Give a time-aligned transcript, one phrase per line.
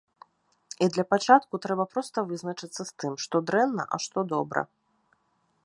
[0.85, 4.61] І для пачатку трэба проста вызначыцца з тым, што дрэнна, а што добра.